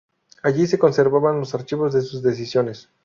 [0.41, 2.89] Allí se conservaban los archivos de sus decisiones.